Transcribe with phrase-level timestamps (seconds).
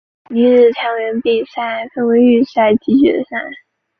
[0.31, 3.37] 女子跳远比赛分为预赛及决赛。